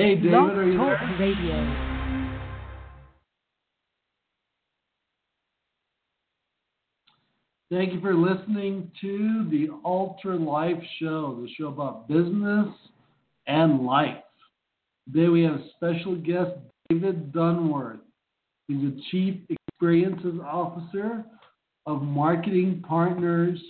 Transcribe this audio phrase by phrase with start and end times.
[0.00, 1.28] Hey, David, are you Talk there?
[1.28, 1.76] Radio.
[7.70, 12.68] Thank you for listening to the Ultra Life Show, the show about business
[13.46, 14.24] and life.
[15.12, 16.52] Today we have a special guest
[16.88, 18.00] David Dunworth.
[18.68, 21.26] He's the Chief Experiences Officer
[21.84, 23.60] of Marketing Partners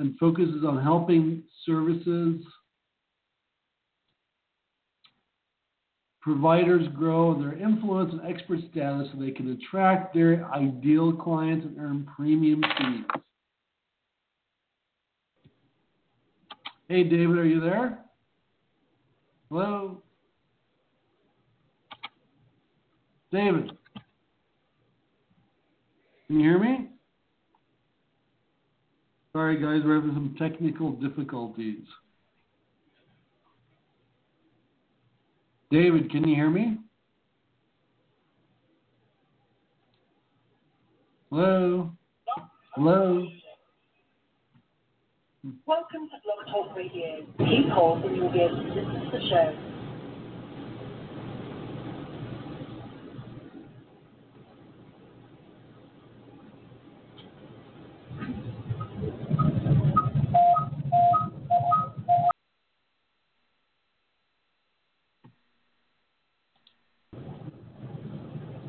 [0.00, 2.44] and focuses on helping services
[6.28, 11.78] providers grow their influence and expert status so they can attract their ideal clients and
[11.78, 13.22] earn premium fees.
[16.86, 18.00] Hey, David, are you there?
[19.48, 20.02] Hello?
[23.32, 23.72] David?
[26.26, 26.88] Can you hear me?
[29.32, 31.84] Sorry, guys, we're having some technical difficulties.
[35.70, 36.78] David, can you hear me?
[41.30, 41.90] Hello?
[42.74, 43.28] Hello?
[45.66, 47.26] Welcome to Blog Talk Radio.
[47.36, 49.67] Please hold and you'll be able to listen to the show.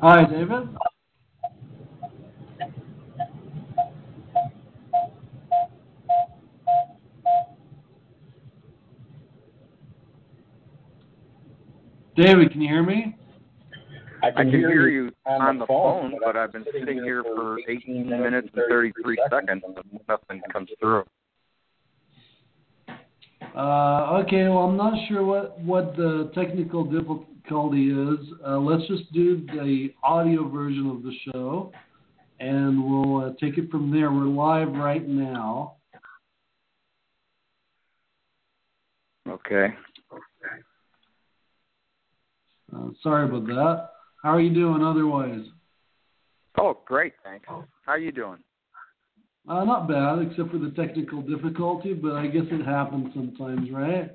[0.02, 0.66] Hi, David.
[12.16, 13.14] David, can you hear me?
[14.22, 18.48] I can, hear, you on the phone, but I've been sitting here for 18 minutes
[18.54, 21.04] and 33 seconds and nothing comes through.
[23.54, 26.84] Uh, okay, well, I'm not sure what, what the technical
[27.50, 28.32] difficulty is.
[28.46, 31.72] Uh, let's just do the audio version of the show,
[32.38, 34.12] and we'll uh, take it from there.
[34.12, 35.74] We're live right now.
[39.28, 39.74] Okay.
[42.74, 43.88] Uh, sorry about that.
[44.22, 45.44] How are you doing otherwise?
[46.58, 47.46] Oh, great, thanks.
[47.48, 48.38] How are you doing?
[49.48, 54.10] Uh, not bad, except for the technical difficulty, but I guess it happens sometimes, right?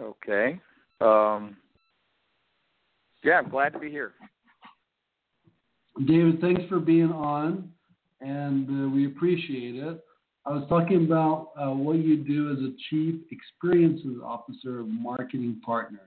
[0.00, 0.60] Okay.
[1.00, 1.56] Um,
[3.24, 4.12] yeah, I'm glad to be here.
[6.06, 7.70] David, thanks for being on,
[8.20, 10.04] and uh, we appreciate it.
[10.44, 15.60] I was talking about uh, what you do as a Chief Experiences Officer of Marketing
[15.64, 16.00] Partners.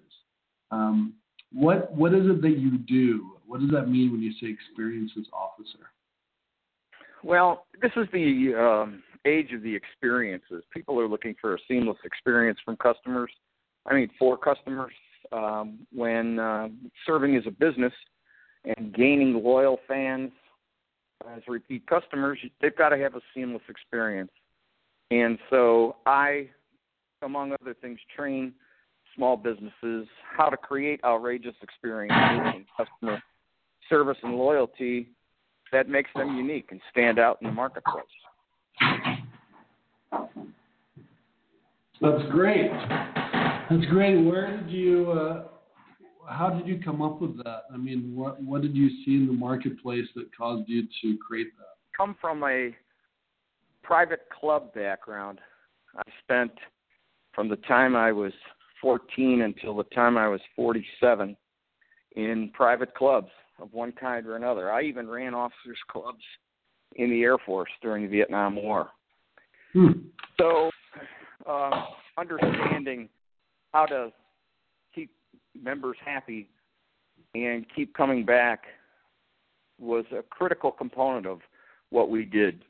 [0.72, 1.16] Um,
[1.52, 3.32] what what is it that you do?
[3.48, 5.90] What does that mean when you say Experiences Officer?
[7.24, 10.64] Well, this is the um, age of the experiences.
[10.74, 13.32] People are looking for a seamless experience from customers.
[13.90, 14.94] I mean, for customers,
[15.32, 16.70] um, when uh,
[17.06, 17.94] serving as a business
[18.78, 20.32] and gaining loyal fans
[21.36, 24.32] as repeat customers, they've got to have a seamless experience.
[25.12, 26.50] And so I,
[27.24, 28.54] among other things, train
[29.16, 30.08] small businesses
[30.38, 33.22] how to create outrageous experiences and customer
[33.90, 35.10] service and loyalty
[35.72, 38.06] that makes them unique and stand out in the marketplace.
[42.02, 42.72] That's great.
[43.70, 44.18] That's great.
[44.24, 45.12] Where did you?
[45.12, 45.44] Uh,
[46.28, 47.64] how did you come up with that?
[47.74, 51.56] I mean, what what did you see in the marketplace that caused you to create
[51.58, 51.76] that?
[51.96, 52.76] Come from a
[53.84, 55.40] private club background.
[55.96, 56.52] I spent
[57.34, 58.34] from the time I was
[58.82, 61.36] 14 until the time I was 47
[62.16, 64.72] in private clubs of one kind or another.
[64.72, 66.24] I even ran officers' clubs
[66.96, 68.90] in the Air Force during the Vietnam War.
[69.74, 69.92] Hmm.
[70.40, 70.70] So,
[71.48, 71.72] um,
[72.18, 73.10] understanding
[73.74, 74.12] how to
[74.94, 75.12] keep
[75.60, 76.50] members happy
[77.36, 78.64] and keep coming back
[79.80, 81.40] was a critical component of
[81.90, 82.64] what we did.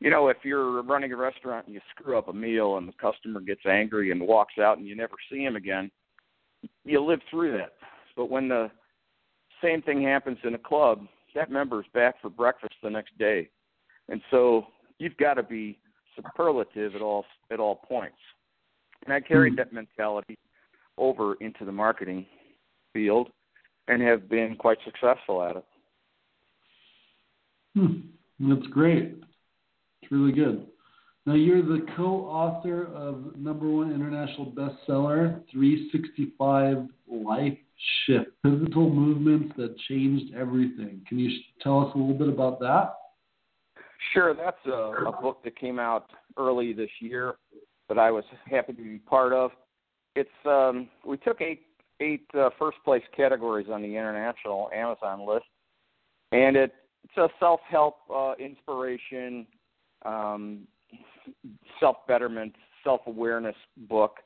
[0.00, 2.92] You know, if you're running a restaurant and you screw up a meal and the
[2.92, 5.90] customer gets angry and walks out and you never see him again,
[6.84, 7.74] you live through that.
[8.16, 8.70] But when the
[9.62, 13.48] same thing happens in a club, that member's back for breakfast the next day.
[14.08, 14.66] And so
[14.98, 15.78] you've got to be
[16.16, 18.16] superlative at all at all points.
[19.04, 20.38] And I carried that mentality
[20.98, 22.26] over into the marketing
[22.92, 23.28] field
[23.88, 25.64] and have been quite successful at it.
[27.74, 28.00] Hmm.
[28.40, 29.16] That's great.
[30.02, 30.66] It's really good.
[31.26, 37.58] Now, you're the co author of number one international bestseller, 365 Life
[38.06, 41.02] Shift Pivotal Moments That Changed Everything.
[41.06, 41.30] Can you
[41.62, 42.94] tell us a little bit about that?
[44.14, 47.34] Sure, that's a, a book that came out early this year
[47.90, 49.50] that I was happy to be part of.
[50.14, 51.62] it's um, we took eight
[52.00, 55.44] eight uh, first place categories on the international Amazon list,
[56.32, 56.72] and it,
[57.04, 59.44] it's a self help, uh, inspiration,
[60.06, 60.60] um,
[61.80, 62.54] self betterment,
[62.84, 63.56] self awareness
[63.88, 64.18] book,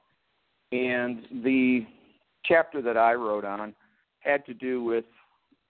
[0.71, 1.87] and the
[2.45, 3.75] chapter that I wrote on
[4.21, 5.07] had to do with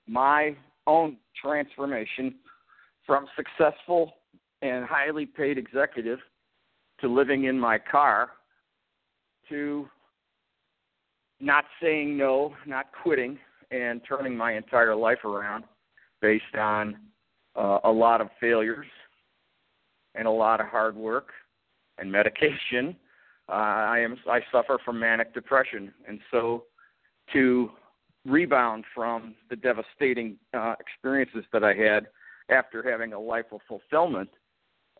[0.08, 0.56] my
[0.88, 2.34] own transformation
[3.06, 4.14] from successful
[4.62, 6.18] and highly paid executive
[7.04, 8.30] to living in my car
[9.50, 9.86] to
[11.38, 13.38] not saying no, not quitting,
[13.70, 15.64] and turning my entire life around
[16.22, 16.96] based on
[17.56, 18.86] uh, a lot of failures
[20.14, 21.28] and a lot of hard work
[21.98, 22.96] and medication.
[23.50, 26.64] Uh, I am I suffer from manic depression, and so
[27.34, 27.70] to
[28.24, 32.06] rebound from the devastating uh, experiences that I had
[32.48, 34.30] after having a life of fulfillment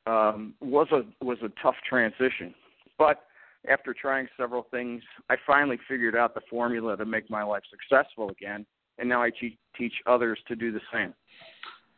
[0.06, 2.54] um, was a was a tough transition.
[2.98, 3.24] But
[3.68, 8.30] after trying several things, I finally figured out the formula to make my life successful
[8.30, 8.66] again,
[8.98, 11.14] and now I te- teach others to do the same.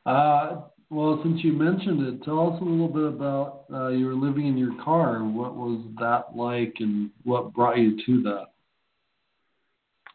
[0.06, 4.14] Uh, well, since you mentioned it, tell us a little bit about uh, you were
[4.14, 5.24] living in your car.
[5.24, 8.46] What was that like, and what brought you to that?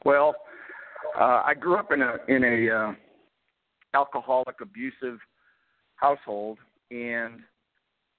[0.06, 0.34] Well,
[1.20, 2.94] uh, I grew up in a in a uh,
[3.94, 5.20] alcoholic, abusive
[5.98, 6.58] household,
[6.90, 7.42] and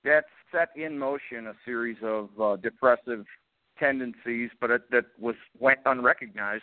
[0.05, 3.25] that set in motion a series of uh, depressive
[3.79, 6.63] tendencies, but it, that was went unrecognized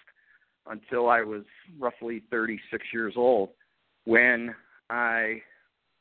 [0.68, 1.44] until I was
[1.80, 3.50] roughly 36 years old
[4.06, 4.54] when
[4.90, 5.42] I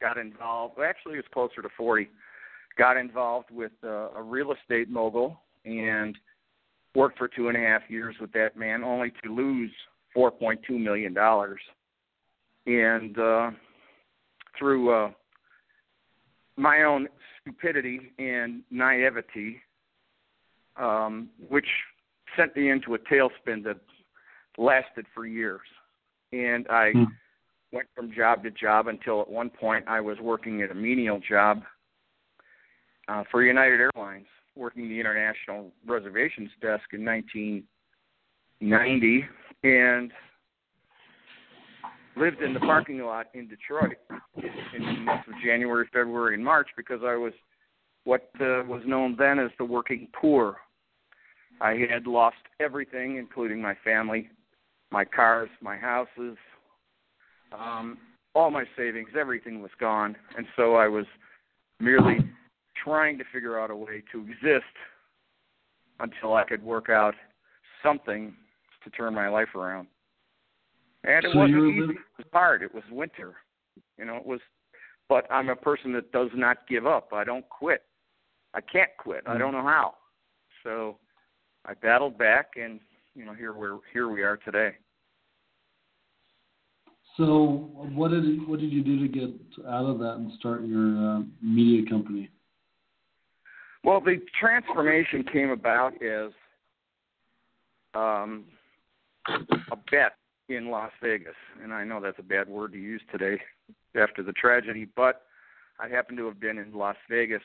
[0.00, 0.74] got involved.
[0.76, 2.08] Well, actually, it was closer to 40.
[2.76, 6.16] Got involved with uh, a real estate mogul and
[6.94, 9.70] worked for two and a half years with that man, only to lose
[10.16, 11.60] 4.2 million dollars.
[12.66, 13.50] And uh,
[14.58, 15.10] through uh,
[16.58, 17.08] my own
[17.40, 19.62] stupidity and naivety,
[20.76, 21.68] um, which
[22.36, 23.78] sent me into a tailspin that
[24.58, 25.62] lasted for years.
[26.32, 27.06] And I mm.
[27.72, 31.20] went from job to job until at one point I was working at a menial
[31.26, 31.62] job
[33.08, 34.26] uh, for United Airlines,
[34.56, 39.24] working the international reservations desk in 1990,
[39.62, 40.12] and
[42.16, 43.96] lived in the parking lot in Detroit
[44.36, 47.32] in the months of January, February, and March because I was
[48.04, 50.56] what uh, was known then as the working poor.
[51.60, 54.30] I had lost everything, including my family,
[54.90, 56.36] my cars, my houses,
[57.52, 57.98] um,
[58.34, 60.16] all my savings, everything was gone.
[60.36, 61.06] And so I was
[61.80, 62.18] merely
[62.82, 64.64] trying to figure out a way to exist
[66.00, 67.14] until I could work out
[67.82, 68.34] something
[68.84, 69.88] to turn my life around.
[71.04, 71.80] And it so wasn't easy.
[71.80, 71.96] Living...
[71.96, 72.62] It was hard.
[72.62, 73.36] It was winter.
[73.98, 74.40] You know, it was.
[75.08, 77.12] But I'm a person that does not give up.
[77.12, 77.82] I don't quit.
[78.54, 79.22] I can't quit.
[79.26, 79.94] I don't know how.
[80.62, 80.98] So
[81.64, 82.80] I battled back, and
[83.14, 84.72] you know, here we're here we are today.
[87.16, 89.30] So what did what did you do to get
[89.66, 92.30] out of that and start your uh, media company?
[93.82, 96.30] Well, the transformation came about as
[97.94, 98.44] um,
[99.26, 100.12] a bet
[100.48, 103.40] in Las Vegas, and I know that's a bad word to use today
[103.94, 105.22] after the tragedy, but
[105.78, 107.42] I happened to have been in Las Vegas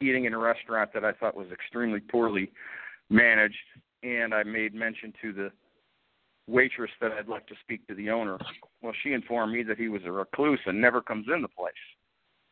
[0.00, 2.52] eating in a restaurant that I thought was extremely poorly
[3.08, 3.56] managed,
[4.02, 5.50] and I made mention to the
[6.46, 8.38] waitress that I'd like to speak to the owner.
[8.82, 11.72] Well, she informed me that he was a recluse and never comes in the place.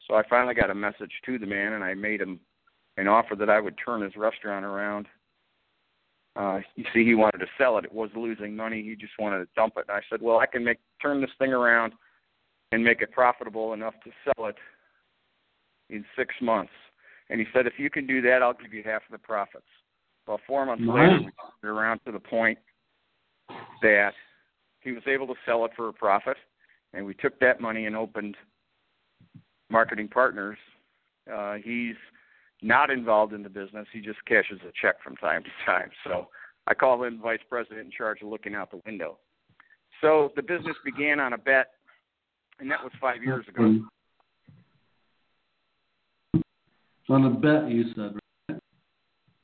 [0.06, 2.40] So I finally got a message to the man, and I made him
[2.96, 5.06] an offer that I would turn his restaurant around
[6.38, 7.84] uh, you see, he wanted to sell it.
[7.84, 8.80] It was losing money.
[8.82, 9.86] He just wanted to dump it.
[9.88, 11.92] And I said, well, I can make turn this thing around
[12.70, 14.56] and make it profitable enough to sell it
[15.90, 16.72] in six months.
[17.28, 19.66] And he said, if you can do that, I'll give you half of the profits.
[20.26, 20.94] Well, four months nice.
[20.94, 22.58] later, we got around to the point
[23.82, 24.12] that
[24.80, 26.36] he was able to sell it for a profit,
[26.94, 28.36] and we took that money and opened
[29.70, 30.58] Marketing Partners.
[31.32, 31.96] Uh, he's
[32.62, 33.86] not involved in the business.
[33.92, 35.90] He just cashes a check from time to time.
[36.04, 36.28] So
[36.66, 39.18] I call him vice president in charge of looking out the window.
[40.00, 41.68] So the business began on a bet,
[42.60, 43.80] and that was five years ago.
[47.10, 48.14] On a bet, you said,
[48.48, 48.60] right?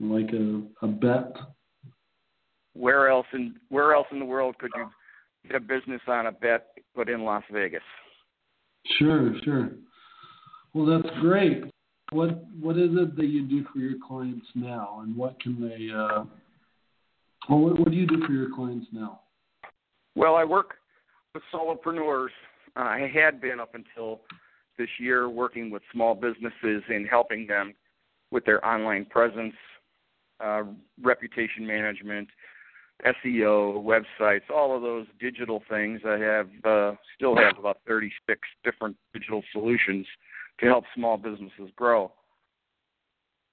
[0.00, 1.34] Like a a bet.
[2.74, 4.88] Where else in Where else in the world could you
[5.46, 7.82] get a business on a bet, but in Las Vegas?
[8.98, 9.70] Sure, sure.
[10.74, 11.64] Well, that's great
[12.10, 15.90] what what is it that you do for your clients now, and what can they?
[15.90, 16.24] Uh,
[17.48, 19.20] well, what, what do you do for your clients now?
[20.14, 20.74] Well, I work
[21.34, 22.28] with solopreneurs.
[22.76, 24.20] I had been up until
[24.78, 27.74] this year working with small businesses and helping them
[28.30, 29.54] with their online presence,
[30.40, 30.62] uh,
[31.02, 32.28] reputation management,
[33.04, 36.00] SEO, websites, all of those digital things.
[36.06, 40.06] I have uh, still have about 36 different digital solutions
[40.60, 42.12] to help small businesses grow.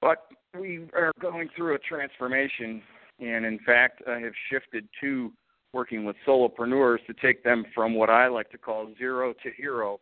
[0.01, 0.27] But
[0.59, 2.81] we are going through a transformation,
[3.19, 5.31] and in fact, I have shifted to
[5.73, 9.99] working with solopreneurs to take them from what I like to call zero to hero,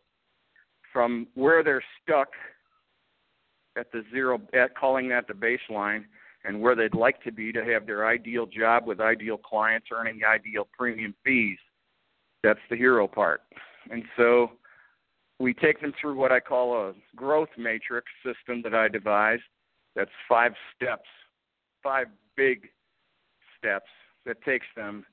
[0.92, 2.28] from where they're stuck
[3.76, 6.04] at the zero, at calling that the baseline,
[6.44, 10.20] and where they'd like to be to have their ideal job with ideal clients earning
[10.24, 11.58] ideal premium fees.
[12.42, 13.42] That's the hero part.
[13.90, 14.52] And so
[15.40, 19.42] we take them through what I call a growth matrix system that I devised.
[19.96, 21.08] That's five steps,
[21.82, 22.06] five
[22.36, 22.68] big
[23.58, 23.88] steps
[24.26, 25.04] that takes them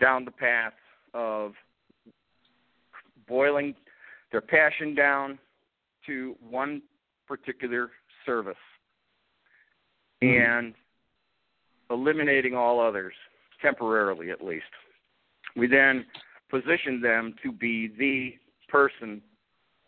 [0.00, 0.72] down the path
[1.12, 1.52] of
[3.26, 3.74] boiling
[4.30, 5.36] their passion down
[6.06, 6.80] to one
[7.26, 7.90] particular
[8.24, 8.54] service
[10.22, 10.42] mm-hmm.
[10.42, 10.74] and
[11.90, 13.14] eliminating all others,
[13.60, 14.64] temporarily at least.
[15.56, 16.06] We then
[16.48, 18.34] position them to be the
[18.68, 19.20] person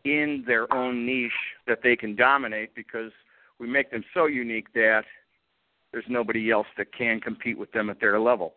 [0.05, 1.33] in their own niche
[1.67, 3.13] that they can dominate because
[3.59, 5.05] we make them so unique that
[5.93, 8.55] there's nobody else that can compete with them at their level.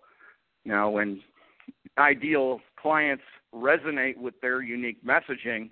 [0.63, 1.21] Now, when
[1.97, 3.23] ideal clients
[3.53, 5.69] resonate with their unique messaging,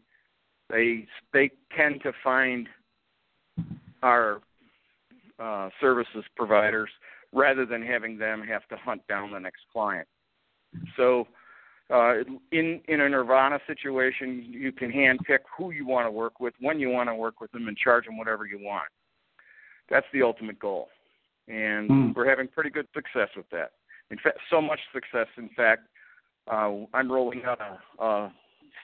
[0.70, 2.68] they they tend to find
[4.02, 4.42] our
[5.40, 6.90] uh, services providers
[7.32, 10.08] rather than having them have to hunt down the next client.
[10.96, 11.28] So,
[11.90, 12.14] uh,
[12.52, 16.80] in in a Nirvana situation, you can handpick who you want to work with, when
[16.80, 18.88] you want to work with them, and charge them whatever you want.
[19.90, 20.90] That's the ultimate goal,
[21.48, 22.16] and mm.
[22.16, 23.72] we're having pretty good success with that.
[24.12, 25.28] In fact, so much success.
[25.38, 25.82] In fact,
[26.52, 28.34] uh, I'm rolling out a, a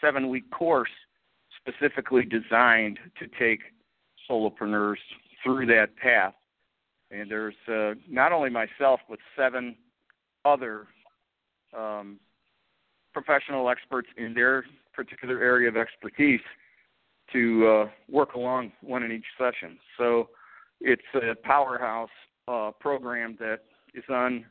[0.01, 0.89] seven-week course
[1.60, 3.60] specifically designed to take
[4.29, 4.96] solopreneurs
[5.44, 6.34] through that path.
[7.12, 9.75] And there's uh, not only myself, but seven
[10.46, 10.88] other
[11.75, 12.20] um,
[13.22, 16.42] professional experts in their particular area of expertise
[17.34, 19.78] to uh, work along one in each session.
[19.98, 20.30] So
[20.82, 22.10] it's a powerhouse
[22.48, 23.60] uh, program that
[23.94, 24.46] is on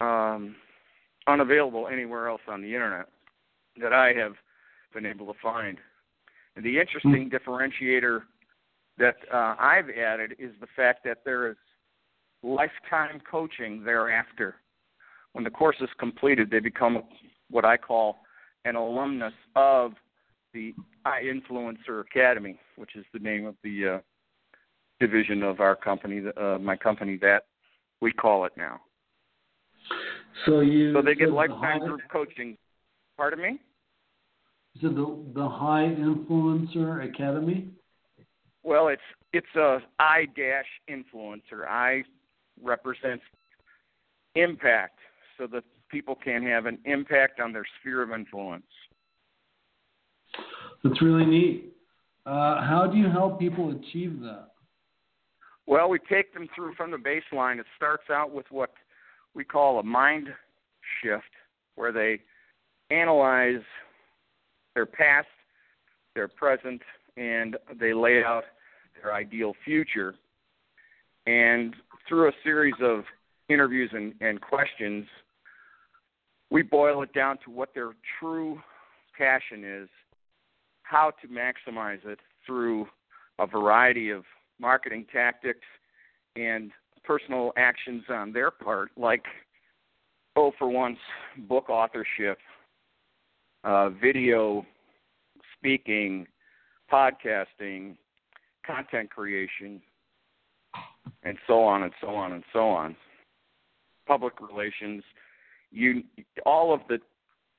[0.00, 0.56] um,
[1.26, 3.06] unavailable anywhere else on the internet
[3.80, 4.34] that I have
[4.94, 5.78] been able to find.
[6.54, 7.50] And the interesting mm-hmm.
[7.50, 8.20] differentiator
[8.98, 11.56] that uh, I've added is the fact that there is
[12.42, 14.56] lifetime coaching thereafter.
[15.32, 17.02] When the course is completed, they become
[17.50, 18.18] what I call
[18.64, 19.92] an alumnus of
[20.52, 20.74] the
[21.06, 23.98] Influencer Academy, which is the name of the uh,
[25.00, 27.44] division of our company, uh, my company that
[28.00, 28.80] we call it now.
[30.44, 32.56] So you so they get lifetime the group coaching.
[33.16, 33.60] Pardon me.
[34.76, 37.68] Is it the the High Influencer Academy?
[38.62, 39.00] Well, it's
[39.32, 41.66] it's a I dash influencer.
[41.68, 42.02] I
[42.62, 43.22] represents
[44.34, 44.98] impact,
[45.38, 48.64] so that people can have an impact on their sphere of influence.
[50.82, 51.72] That's really neat.
[52.24, 54.48] Uh, how do you help people achieve that?
[55.66, 57.58] Well, we take them through from the baseline.
[57.58, 58.72] It starts out with what
[59.34, 60.28] we call a mind
[61.02, 61.24] shift,
[61.74, 62.20] where they
[62.94, 63.62] analyze
[64.74, 65.28] their past,
[66.14, 66.82] their present,
[67.16, 68.44] and they lay out
[69.02, 70.14] their ideal future.
[71.26, 71.74] And
[72.08, 73.04] through a series of
[73.48, 75.06] interviews and, and questions,
[76.50, 78.60] we boil it down to what their true
[79.16, 79.88] passion is,
[80.82, 82.86] how to maximize it through
[83.38, 84.24] a variety of
[84.60, 85.66] marketing tactics
[86.36, 86.70] and
[87.04, 89.24] personal actions on their part, like,
[90.36, 90.98] oh, for once,
[91.48, 92.38] book authorship,
[93.64, 94.64] uh, video
[95.58, 96.26] speaking,
[96.92, 97.96] podcasting,
[98.66, 99.80] content creation,
[101.22, 102.96] and so on and so on and so on.
[104.06, 105.02] Public relations,
[105.70, 106.02] you
[106.44, 106.98] all of the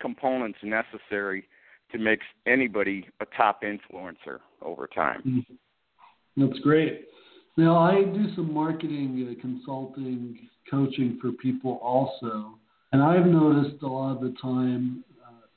[0.02, 1.48] components necessary
[1.92, 5.22] to make anybody a top influencer over time.
[5.26, 6.46] Mm-hmm.
[6.46, 7.08] That's great.
[7.56, 10.38] Now I do some marketing uh, consulting,
[10.70, 12.60] coaching for people also,
[12.92, 15.48] and I've noticed a lot of the time uh,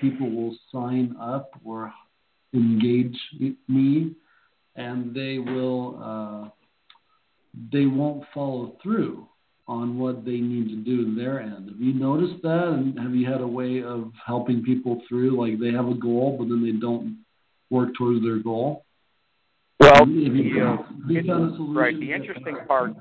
[0.00, 1.92] people will sign up or
[2.54, 3.18] engage
[3.68, 4.14] me,
[4.76, 6.00] and they will.
[6.02, 6.48] Uh,
[7.72, 9.26] they won't follow through
[9.70, 11.68] on what they need to do in their end.
[11.68, 12.68] Have you noticed that?
[12.74, 15.40] And have you had a way of helping people through?
[15.40, 17.24] Like they have a goal, but then they don't
[17.70, 18.84] work towards their goal?
[19.78, 20.06] Well, uh,
[21.72, 21.98] right.
[21.98, 22.94] The interesting part,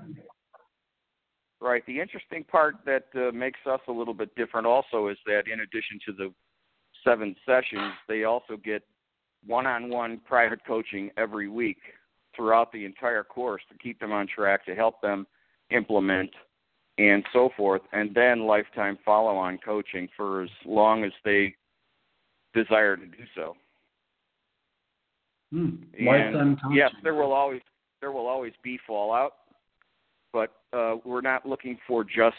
[1.59, 1.83] right.
[1.88, 5.61] The interesting part that uh, makes us a little bit different also is that in
[5.61, 6.33] addition to the
[7.03, 8.83] seven sessions, they also get
[9.45, 11.79] one-on-one private coaching every week
[12.35, 15.25] throughout the entire course to keep them on track, to help them
[15.71, 16.29] implement
[17.00, 21.56] and so forth, and then lifetime follow on coaching for as long as they
[22.53, 23.56] desire to do so.
[25.51, 25.70] Hmm.
[26.06, 26.77] Lifetime coaching.
[26.77, 27.62] Yes, there will always
[28.01, 29.34] there will always be fallout,
[30.34, 32.36] but uh, we're not looking for just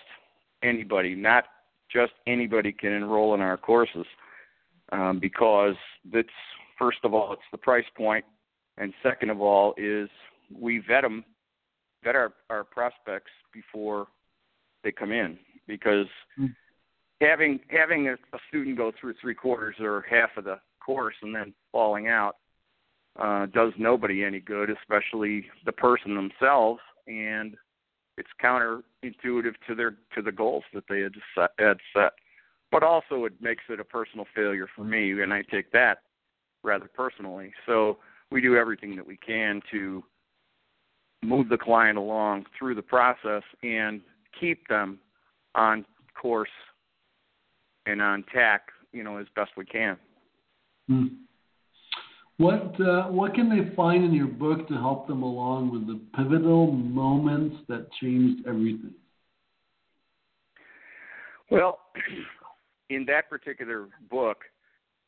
[0.63, 1.15] anybody.
[1.15, 1.45] Not
[1.91, 4.07] just anybody can enroll in our courses
[4.93, 5.75] um, because
[6.13, 6.29] that's
[6.79, 8.27] first of all it's the price point,
[8.77, 10.11] and second of all is
[10.55, 11.25] we vet them,
[12.05, 14.07] vet our, our prospects before
[14.83, 16.07] they come in because
[16.39, 16.55] mm.
[17.21, 21.35] having having a, a student go through three quarters or half of the course and
[21.35, 22.37] then falling out
[23.19, 27.57] uh, does nobody any good, especially the person themselves, and
[28.17, 32.13] it's counterintuitive to their to the goals that they had set, had set.
[32.71, 35.99] But also, it makes it a personal failure for me, and I take that
[36.63, 37.53] rather personally.
[37.67, 37.99] So
[38.31, 40.05] we do everything that we can to
[41.23, 44.01] move the client along through the process and
[44.39, 44.99] keep them
[45.55, 45.85] on
[46.21, 46.49] course
[47.87, 49.97] and on tack, you know, as best we can.
[50.89, 51.07] Hmm.
[52.37, 56.01] What uh, what can they find in your book to help them along with the
[56.17, 58.95] pivotal moments that changed everything?
[61.51, 61.81] Well,
[62.91, 64.39] in that particular book,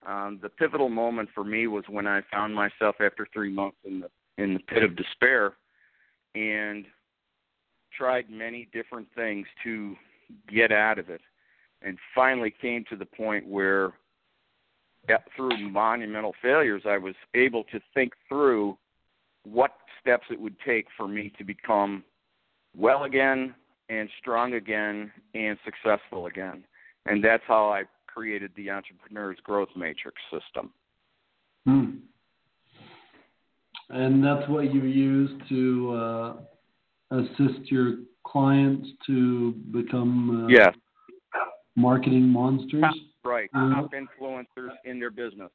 [0.07, 4.01] um, the pivotal moment for me was when I found myself after three months in
[4.01, 5.55] the in the pit of despair,
[6.35, 6.85] and
[7.97, 9.95] tried many different things to
[10.49, 11.21] get out of it,
[11.83, 13.93] and finally came to the point where
[15.37, 18.79] through monumental failures, I was able to think through
[19.45, 22.05] what steps it would take for me to become
[22.77, 23.55] well again
[23.89, 26.65] and strong again and successful again.
[27.07, 30.71] And that's how I created the Entrepreneur's Growth Matrix system.
[31.67, 31.91] Hmm.
[33.91, 36.33] And that's what you use to uh,
[37.13, 40.75] assist your clients to become uh, yes.
[41.77, 42.85] marketing monsters?
[43.25, 45.51] Right, uh, top influencers in their business.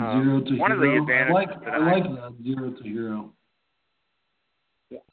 [0.00, 0.74] Zero um, to one hero.
[0.74, 3.32] of the advantages I like, that I like that zero to hero.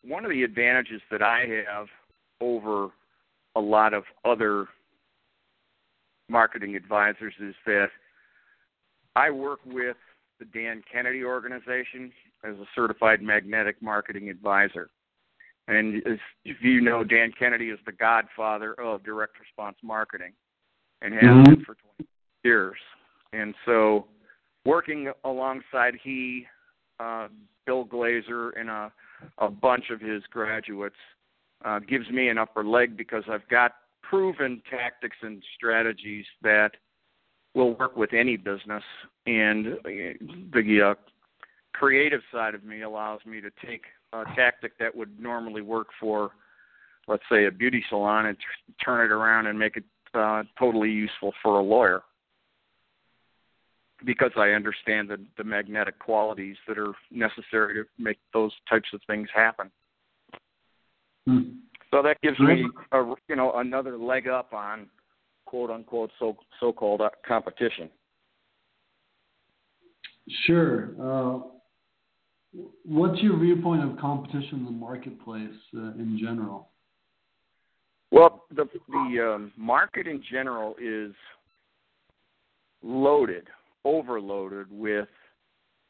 [0.03, 1.87] One of the advantages that I have
[2.41, 2.89] over
[3.55, 4.67] a lot of other
[6.29, 7.87] marketing advisors is that
[9.15, 9.97] I work with
[10.39, 12.11] the Dan Kennedy organization
[12.43, 14.89] as a certified magnetic marketing advisor.
[15.67, 20.33] And as, if you know, Dan Kennedy is the godfather of direct response marketing
[21.01, 21.53] and has mm-hmm.
[21.53, 22.09] been for 20
[22.43, 22.77] years.
[23.33, 24.07] And so,
[24.65, 26.45] working alongside he,
[26.99, 27.27] uh,
[27.65, 28.91] Bill Glazer, and a,
[29.37, 30.95] a bunch of his graduates
[31.63, 36.71] uh, gives me an upper leg because I've got proven tactics and strategies that
[37.53, 38.83] will work with any business.
[39.25, 39.77] And
[40.53, 40.93] the uh,
[41.73, 46.31] creative side of me allows me to take a tactic that would normally work for,
[47.07, 50.89] let's say, a beauty salon and t- turn it around and make it uh, totally
[50.89, 52.03] useful for a lawyer
[54.05, 59.01] because I understand the, the magnetic qualities that are necessary to make those types of
[59.07, 59.71] things happen.
[61.27, 61.41] Hmm.
[61.91, 64.87] So that gives me, a, you know, another leg up on
[65.45, 67.89] quote unquote so so called uh, competition.
[70.45, 70.91] Sure.
[70.99, 71.39] Uh,
[72.85, 76.69] what's your viewpoint of competition in the marketplace uh, in general?
[78.11, 81.13] Well, the the um, market in general is
[82.83, 83.47] loaded,
[83.85, 85.07] overloaded with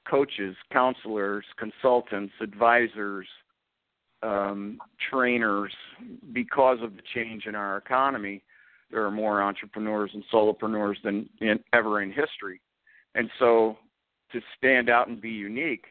[0.09, 3.27] coaches, counselors, consultants, advisors,
[4.21, 4.77] um,
[5.09, 5.73] trainers.
[6.31, 8.43] Because of the change in our economy,
[8.91, 12.61] there are more entrepreneurs and solopreneurs than in, ever in history,
[13.15, 13.77] and so
[14.31, 15.85] to stand out and be unique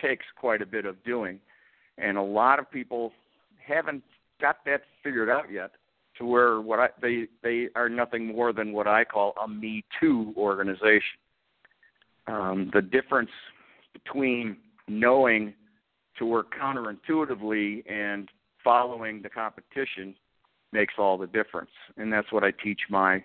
[0.00, 1.40] takes quite a bit of doing,
[1.98, 3.12] and a lot of people
[3.66, 4.02] haven't
[4.40, 5.72] got that figured out yet
[6.18, 9.84] to where what I, they they are nothing more than what I call a Me
[10.00, 11.18] Too organization.
[12.26, 13.30] Um, the difference
[13.92, 14.56] between
[14.88, 15.54] knowing
[16.18, 18.28] to work counterintuitively and
[18.64, 20.14] following the competition
[20.72, 23.24] makes all the difference, and that's what I teach my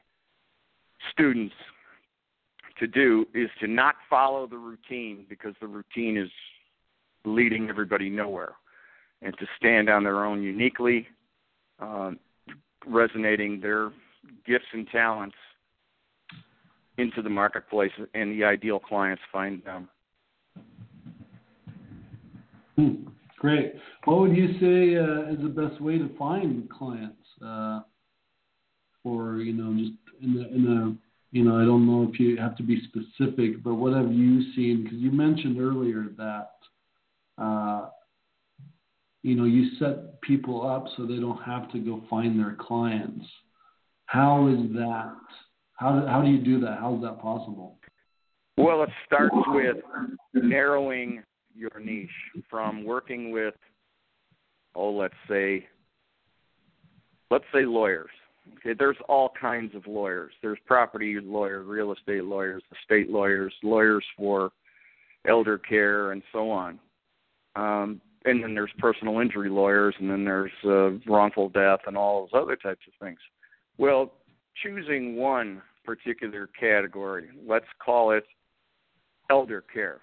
[1.12, 1.56] students
[2.80, 6.30] to do is to not follow the routine because the routine is
[7.26, 8.54] leading everybody nowhere,
[9.22, 11.08] and to stand on their own uniquely,
[11.80, 12.20] um,
[12.88, 13.92] resonating their
[14.46, 15.36] gifts and talents
[16.98, 19.88] into the marketplace, and the ideal clients find them.
[22.76, 23.08] Hmm,
[23.40, 23.74] great.
[24.06, 27.18] What would you say uh, is the best way to find clients?
[27.44, 27.82] Uh,
[29.04, 30.98] or you know, just in the in the
[31.32, 34.54] you know, I don't know if you have to be specific, but what have you
[34.54, 34.84] seen?
[34.84, 36.52] Because you mentioned earlier that
[37.38, 37.90] uh,
[39.24, 43.26] you know, you set people up so they don't have to go find their clients.
[44.06, 45.14] How is that?
[45.76, 46.80] How do, how do you do that?
[46.80, 47.78] How is that possible?
[48.58, 49.78] Well, it starts with
[50.34, 51.24] narrowing
[51.56, 52.10] your niche
[52.50, 53.56] from working with,
[54.76, 55.68] oh, let's say,
[57.30, 58.10] let's say lawyers.
[58.58, 60.34] Okay, there's all kinds of lawyers.
[60.42, 64.52] There's property lawyers, real estate lawyers, estate lawyers, lawyers for
[65.28, 66.80] elder care, and so on.
[67.56, 72.22] Um, and then there's personal injury lawyers, and then there's uh, wrongful death, and all
[72.32, 73.20] those other types of things.
[73.78, 74.12] Well,
[74.62, 78.26] choosing one particular category, let's call it
[79.30, 80.02] elder care.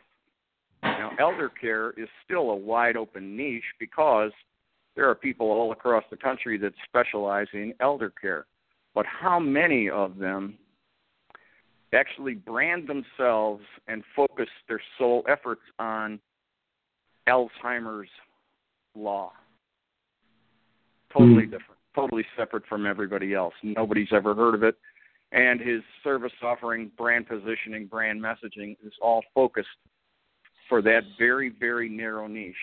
[0.82, 4.32] Now, elder care is still a wide open niche because
[4.96, 8.46] there are people all across the country that specialize in elder care.
[8.94, 10.58] But how many of them
[11.94, 16.20] actually brand themselves and focus their sole efforts on
[17.28, 18.08] Alzheimer's
[18.94, 19.32] law?
[21.12, 21.50] Totally mm.
[21.50, 23.54] different, totally separate from everybody else.
[23.62, 24.76] Nobody's ever heard of it.
[25.32, 29.68] And his service offering, brand positioning, brand messaging is all focused
[30.68, 32.54] for that very, very narrow niche.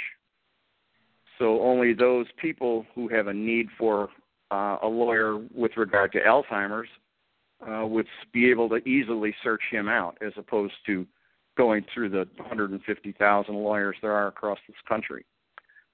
[1.37, 4.09] So only those people who have a need for
[4.51, 6.87] uh, a lawyer with regard to Alzheimer's
[7.67, 11.05] uh, would be able to easily search him out, as opposed to
[11.57, 15.25] going through the 150,000 lawyers there are across this country.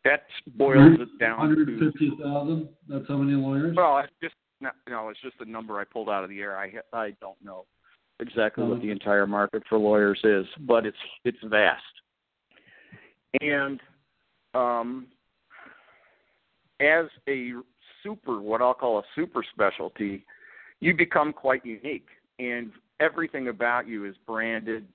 [0.03, 0.23] That
[0.55, 2.69] boils it down 150,000.
[2.89, 3.75] That's how many lawyers?
[3.75, 6.57] Well, it's just no, no, it's just a number I pulled out of the air.
[6.57, 7.65] I I don't know
[8.19, 11.83] exactly what the entire market for lawyers is, but it's it's vast.
[13.41, 13.79] And
[14.53, 15.07] um,
[16.79, 17.51] as a
[18.03, 20.25] super, what I'll call a super specialty,
[20.79, 22.07] you become quite unique,
[22.39, 24.85] and everything about you is branded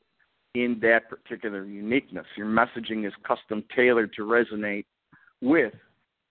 [0.56, 2.26] in that particular uniqueness.
[2.36, 4.86] Your messaging is custom tailored to resonate
[5.42, 5.74] with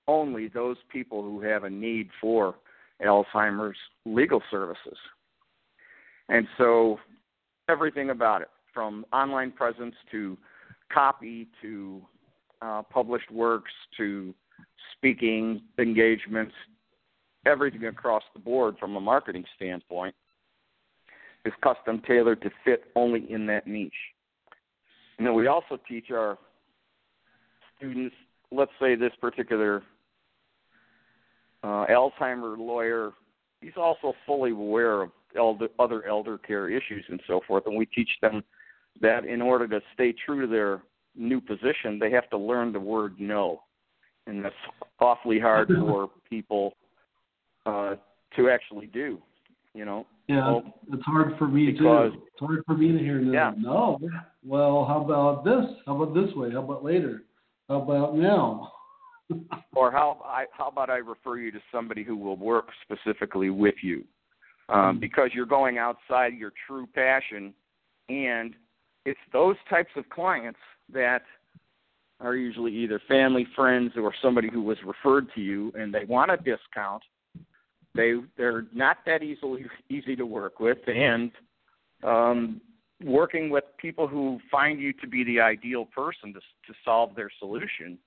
[0.07, 2.55] only those people who have a need for
[3.03, 4.97] Alzheimer's legal services.
[6.29, 6.97] And so
[7.69, 10.37] everything about it, from online presence to
[10.91, 12.01] copy to
[12.61, 14.33] uh, published works to
[14.97, 16.53] speaking engagements,
[17.45, 20.15] everything across the board from a marketing standpoint
[21.45, 23.93] is custom tailored to fit only in that niche.
[25.17, 26.37] And then we also teach our
[27.77, 28.15] students,
[28.51, 29.83] let's say this particular
[31.63, 33.11] uh, Alzheimer lawyer,
[33.61, 37.85] he's also fully aware of elder, other elder care issues and so forth, and we
[37.85, 38.43] teach them
[39.01, 40.81] that in order to stay true to their
[41.15, 43.61] new position, they have to learn the word no
[44.27, 44.55] and that's
[44.99, 46.75] awfully hard for people
[47.65, 47.95] uh,
[48.35, 49.19] to actually do.
[49.75, 50.07] You know.
[50.27, 50.59] Yeah,
[50.91, 52.21] it's hard for me because, too.
[52.25, 53.31] It's hard for me to hear no.
[53.31, 53.51] Yeah.
[53.57, 53.99] No.
[54.43, 55.77] Well, how about this?
[55.85, 56.49] How about this way?
[56.51, 57.23] How about later?
[57.69, 58.71] How about now?
[59.75, 63.75] or how I how about I refer you to somebody who will work specifically with
[63.81, 64.03] you,
[64.69, 67.53] um, mm because you're going outside your true passion,
[68.09, 68.53] and
[69.05, 70.59] it's those types of clients
[70.93, 71.21] that
[72.19, 76.31] are usually either family, friends, or somebody who was referred to you, and they want
[76.31, 77.03] a discount.
[77.95, 81.31] They they're not that easily easy to work with, and
[82.03, 82.61] um,
[83.03, 87.29] working with people who find you to be the ideal person to to solve their
[87.39, 87.97] solution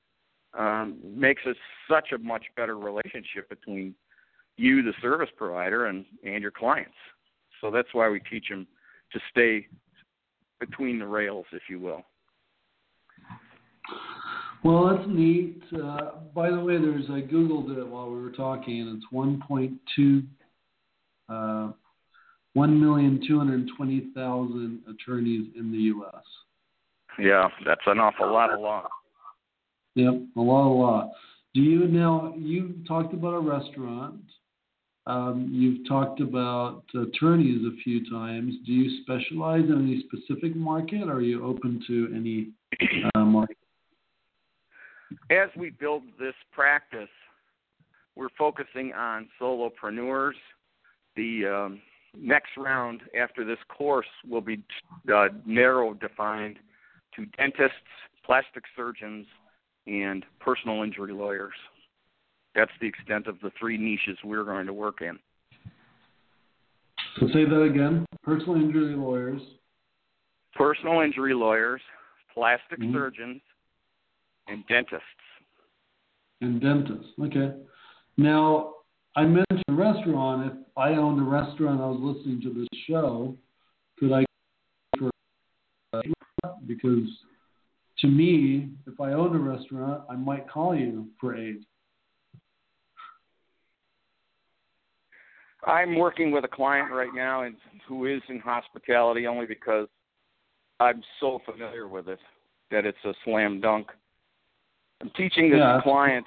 [0.57, 1.57] um, makes it
[1.91, 3.95] such a much better relationship between
[4.57, 6.97] you, the service provider, and and your clients.
[7.61, 8.67] So that's why we teach them
[9.13, 9.67] to stay
[10.61, 12.03] between the rails, if you will.
[14.65, 15.63] Well, that's neat.
[15.73, 20.27] Uh, by the way, there's I googled it while we were talking, and it's 1.2,
[21.29, 21.71] uh,
[22.57, 26.25] 1,220,000 attorneys in the U.S.
[27.19, 28.89] Yeah, that's an awful lot of law.
[29.95, 31.13] Yep, a lot, a lot.
[31.55, 32.35] Do you now?
[32.37, 34.21] You talked about a restaurant.
[35.07, 38.55] Um, you've talked about attorneys a few times.
[38.67, 42.51] Do you specialize in any specific market, or are you open to any
[43.15, 43.18] uh?
[45.31, 47.09] As we build this practice,
[48.17, 50.33] we're focusing on solopreneurs.
[51.17, 51.81] The um,
[52.17, 54.63] next round after this course will be
[55.13, 56.57] uh, narrow defined
[57.17, 57.77] to dentists,
[58.25, 59.27] plastic surgeons,
[59.87, 61.55] and personal injury lawyers.
[62.55, 65.19] That's the extent of the three niches we're going to work in.
[67.21, 68.05] So say that again.
[68.23, 69.41] Personal injury lawyers.
[70.55, 71.81] Personal injury lawyers,
[72.35, 72.95] plastic mm-hmm.
[72.95, 73.41] surgeons,
[74.49, 75.05] and dentists.
[76.41, 77.13] And dentists.
[77.21, 77.53] Okay.
[78.17, 78.75] Now,
[79.17, 80.53] I mentioned restaurant.
[80.53, 83.37] If I owned a restaurant, I was listening to this show.
[83.99, 84.25] Could I
[84.99, 85.11] for
[86.67, 87.09] because
[88.01, 91.65] to me, if I owned a restaurant, I might call you for aid.
[95.67, 97.57] I'm working with a client right now and
[97.89, 99.89] who is in hospitality only because
[100.79, 102.21] I'm so familiar with it
[102.71, 103.89] that it's a slam dunk.
[105.01, 105.81] I'm teaching this Yeah.
[105.83, 106.27] client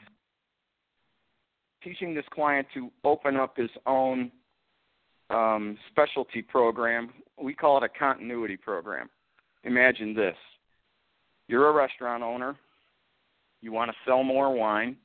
[1.83, 4.31] teaching this client to open up his own
[5.31, 7.11] um, specialty program.
[7.41, 9.09] We call it a continuity program.
[9.63, 10.37] Imagine this.
[11.47, 12.55] You're a restaurant owner.
[13.61, 14.95] You want to sell more wine.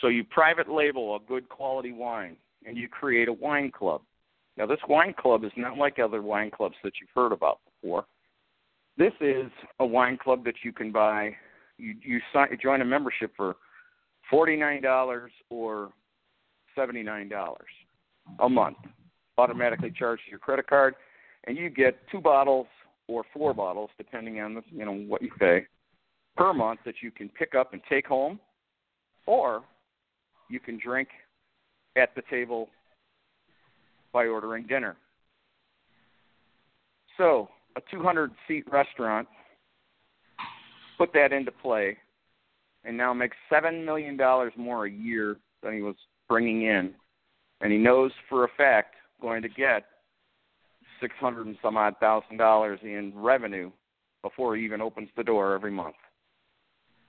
[0.00, 2.36] So you private label a good quality wine
[2.66, 4.02] and you create a wine club.
[4.56, 8.06] Now, this wine club is not like other wine clubs that you've heard about before.
[8.96, 11.36] This is a wine club that you can buy.
[11.78, 13.56] You you, sign, join a membership for
[14.30, 15.90] forty nine dollars or
[16.74, 17.68] seventy nine dollars
[18.40, 18.78] a month.
[19.38, 20.94] Automatically charged to your credit card,
[21.46, 22.66] and you get two bottles
[23.08, 25.66] or four bottles, depending on the you know what you pay,
[26.36, 28.40] per month that you can pick up and take home,
[29.26, 29.62] or
[30.48, 31.08] you can drink
[31.96, 32.68] at the table
[34.12, 34.96] by ordering dinner.
[37.16, 39.26] So, a 200 seat restaurant,
[40.98, 41.96] put that into play,
[42.84, 44.18] and now makes $7 million
[44.56, 45.96] more a year than he was
[46.28, 46.92] bringing in.
[47.60, 49.84] And he knows for a fact going to get
[51.00, 53.70] 600 and some odd thousand dollars in revenue
[54.22, 55.96] before he even opens the door every month.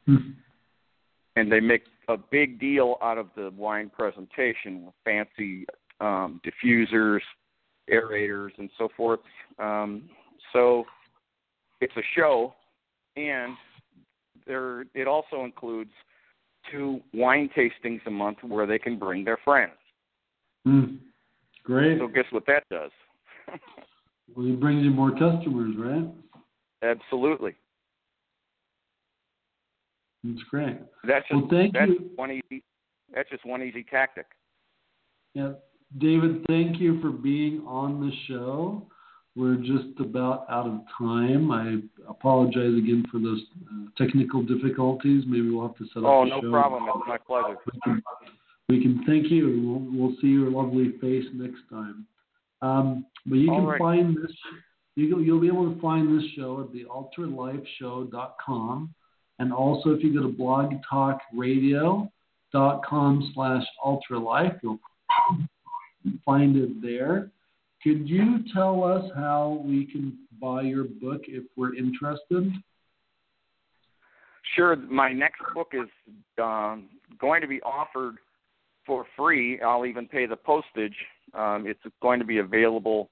[0.06, 0.32] Hmm.
[1.36, 5.65] And they make a big deal out of the wine presentation with fancy
[6.00, 7.19] um, diffusers,
[7.91, 9.19] aerators, and so forth.
[9.60, 10.10] Um,
[10.54, 10.86] so
[11.82, 12.54] it's a show,
[13.15, 13.54] and
[14.47, 15.91] there it also includes
[16.71, 19.73] two wine tastings a month where they can bring their friends.
[20.65, 20.95] Hmm.
[21.63, 21.99] Great.
[21.99, 22.91] So guess what that does?
[24.36, 26.05] Well, it brings you more customers, right?
[26.83, 27.55] Absolutely.
[30.23, 30.77] That's great.
[31.05, 32.12] That's just Well, thank that's you.
[32.15, 32.63] one easy.
[33.13, 34.25] That's just one easy tactic.
[35.33, 35.53] Yeah,
[35.97, 38.86] David, thank you for being on the show.
[39.38, 41.52] We're just about out of time.
[41.52, 41.76] I
[42.10, 45.26] apologize again for those uh, technical difficulties.
[45.28, 46.50] Maybe we'll have to set up Oh, a no show.
[46.52, 46.86] problem.
[46.88, 47.56] It's my pleasure.
[47.71, 48.02] We can,
[48.67, 52.08] we can thank you, and we'll, we'll see your lovely face next time.
[52.63, 53.80] Um, but you All can right.
[53.80, 54.32] find this.
[54.95, 58.93] You, you'll be able to find this show at the ultralifeshow.com,
[59.38, 64.80] and also if you go to blogtalkradio.com slash ultralife, you'll
[66.26, 67.30] find it there.
[67.83, 72.51] Could you tell us how we can buy your book if we're interested?
[74.55, 74.75] Sure.
[74.75, 75.89] My next book is
[76.41, 78.15] um, going to be offered
[78.85, 79.61] for free.
[79.61, 80.95] I'll even pay the postage.
[81.33, 83.09] Um, it's going to be available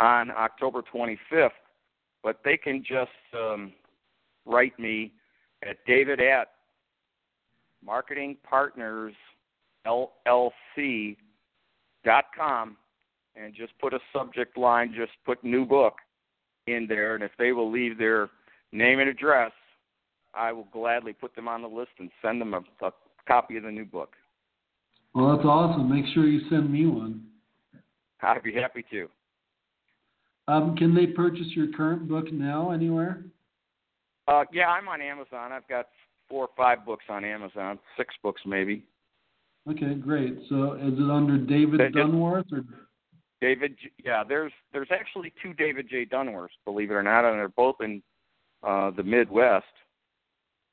[0.00, 1.50] on October 25th,
[2.22, 3.72] but they can just um,
[4.46, 5.12] write me
[5.62, 6.48] at David at
[7.84, 8.36] Marketing
[13.42, 15.94] and just put a subject line, just put new book
[16.66, 18.28] in there, and if they will leave their
[18.72, 19.52] name and address,
[20.34, 22.92] I will gladly put them on the list and send them a, a
[23.26, 24.14] copy of the new book.
[25.14, 25.92] Well, that's awesome.
[25.92, 27.24] Make sure you send me one.
[28.22, 29.08] I'd be happy to.
[30.46, 33.24] Um, can they purchase your current book now anywhere?
[34.28, 35.52] Uh, yeah, I'm on Amazon.
[35.52, 35.88] I've got
[36.28, 38.84] four or five books on Amazon, six books maybe.
[39.68, 40.38] Okay, great.
[40.48, 42.64] So is it under David Dunworth or
[43.40, 46.04] David, yeah, there's there's actually two David J.
[46.04, 48.02] Dunworths, believe it or not, and they're both in
[48.62, 49.64] uh, the Midwest.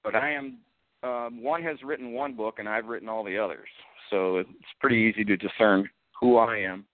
[0.03, 0.57] But I am
[1.03, 3.69] um, one has written one book, and I've written all the others,
[4.09, 4.49] so it's
[4.79, 6.85] pretty easy to discern who I am.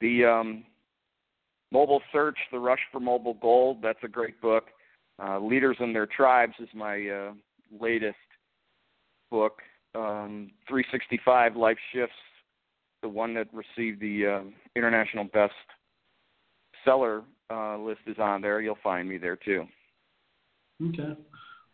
[0.00, 0.64] The um,
[1.72, 4.64] Mobile Search, The Rush for Mobile Gold, that's a great book.
[5.22, 7.32] Uh, Leaders and Their Tribes is my uh,
[7.80, 8.16] latest
[9.30, 9.60] book.
[9.94, 12.14] Um, 365 Life Shifts,
[13.02, 14.40] the one that received the uh,
[14.76, 15.52] international best
[16.84, 18.60] seller uh, list is on there.
[18.60, 19.64] You'll find me there too.
[20.82, 21.16] Okay.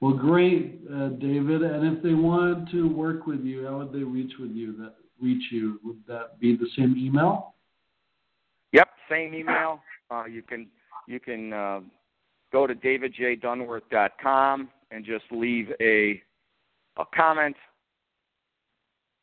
[0.00, 1.62] Well, great, uh, David.
[1.62, 4.76] And if they wanted to work with you, how would they reach with you?
[4.76, 7.54] That reach you would that be the same email?
[8.72, 9.80] Yep, same email.
[10.10, 10.66] Uh, you can
[11.06, 11.80] you can uh,
[12.52, 16.20] go to davidjdunworth.com and just leave a
[16.98, 17.56] a comment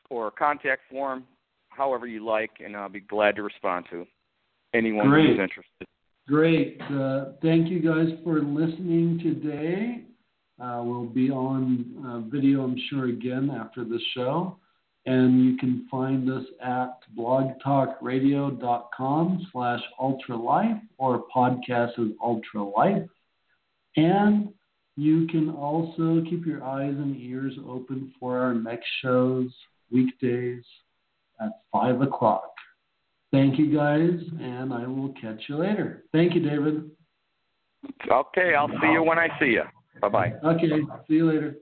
[0.09, 1.23] or a contact form,
[1.71, 4.05] however you like, and I'll be glad to respond to
[4.73, 5.29] anyone Great.
[5.29, 5.87] who's interested.
[6.27, 6.79] Great.
[6.91, 10.03] Uh, thank you guys for listening today.
[10.61, 14.57] Uh, we'll be on uh, video, I'm sure, again after the show.
[15.07, 23.09] And you can find us at blogtalkradio.com slash ultralife or podcast as ultralife.
[23.97, 24.53] And
[24.95, 29.49] You can also keep your eyes and ears open for our next shows,
[29.89, 30.63] weekdays
[31.41, 32.53] at 5 o'clock.
[33.31, 36.03] Thank you guys, and I will catch you later.
[36.11, 36.91] Thank you, David.
[38.09, 39.63] Okay, I'll see you when I see you.
[40.01, 40.33] Bye bye.
[40.43, 40.69] Okay,
[41.07, 41.55] see you later.